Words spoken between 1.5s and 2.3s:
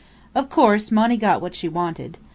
she wanted.